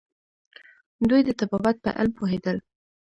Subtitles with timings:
[1.09, 2.57] دوی د طبابت په علم پوهیدل